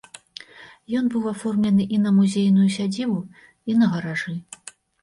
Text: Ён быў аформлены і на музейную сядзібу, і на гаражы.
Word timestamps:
Ён 0.99 1.05
быў 1.17 1.27
аформлены 1.33 1.83
і 1.99 2.01
на 2.09 2.15
музейную 2.17 2.69
сядзібу, 2.79 3.19
і 3.73 3.81
на 3.85 3.97
гаражы. 3.97 4.33